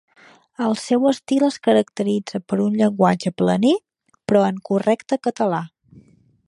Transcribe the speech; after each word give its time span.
El 0.67 0.71
seu 0.83 1.03
estil 1.09 1.45
es 1.47 1.59
caracteritza 1.67 2.41
per 2.47 2.59
un 2.65 2.79
llenguatge 2.81 3.33
planer, 3.43 3.77
però 4.33 4.43
en 4.49 4.59
correcte 4.71 5.21
català. 5.29 5.63